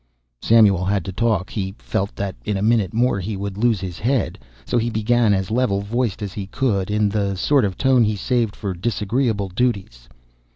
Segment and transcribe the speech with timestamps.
[0.41, 1.51] Samuel had to talk.
[1.51, 4.39] He felt that in a minute more he would lose his head.
[4.65, 8.15] So he began, as level voiced as he could in the sort of tone he
[8.15, 10.09] saved for disagreeable duties.